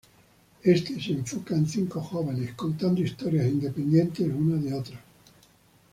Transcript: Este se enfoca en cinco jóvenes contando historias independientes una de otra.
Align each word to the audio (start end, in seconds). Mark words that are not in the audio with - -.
Este 0.63 0.99
se 0.99 1.11
enfoca 1.11 1.53
en 1.55 1.67
cinco 1.69 2.01
jóvenes 2.01 2.55
contando 2.55 3.03
historias 3.03 3.45
independientes 3.45 4.33
una 4.33 4.55
de 4.55 4.73
otra. 4.73 4.99